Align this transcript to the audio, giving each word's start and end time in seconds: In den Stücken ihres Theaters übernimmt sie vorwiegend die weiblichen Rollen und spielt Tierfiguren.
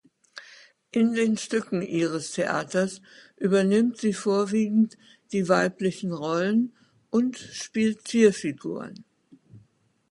In 0.89 1.13
den 1.13 1.37
Stücken 1.37 1.83
ihres 1.83 2.31
Theaters 2.31 3.03
übernimmt 3.37 3.99
sie 3.99 4.13
vorwiegend 4.15 4.97
die 5.31 5.47
weiblichen 5.47 6.11
Rollen 6.11 6.75
und 7.11 7.37
spielt 7.37 8.05
Tierfiguren. 8.05 9.05